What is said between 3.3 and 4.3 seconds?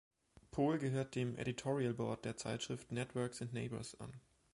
and Neighbours" an.